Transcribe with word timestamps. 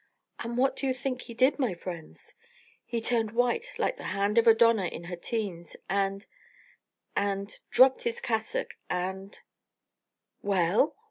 And 0.39 0.57
what 0.57 0.75
do 0.75 0.87
you 0.87 0.95
think 0.95 1.21
he 1.21 1.35
did, 1.35 1.59
my 1.59 1.75
friends? 1.75 2.33
He 2.87 2.99
turned 3.01 3.29
white 3.33 3.67
like 3.77 3.97
the 3.97 4.05
hand 4.17 4.39
of 4.39 4.47
a 4.47 4.55
dona 4.55 4.85
in 4.87 5.03
her 5.03 5.15
teens 5.15 5.75
and 5.87 6.25
and 7.15 7.59
dropped 7.69 8.01
his 8.01 8.19
cassock. 8.19 8.73
And" 8.89 9.37
"Well? 10.41 10.95